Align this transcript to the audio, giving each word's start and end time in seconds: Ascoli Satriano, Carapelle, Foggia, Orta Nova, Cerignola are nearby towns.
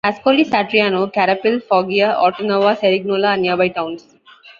Ascoli 0.09 0.45
Satriano, 0.45 1.11
Carapelle, 1.13 1.59
Foggia, 1.59 2.19
Orta 2.23 2.43
Nova, 2.43 2.75
Cerignola 2.75 3.35
are 3.35 3.37
nearby 3.37 3.67
towns. 3.67 4.07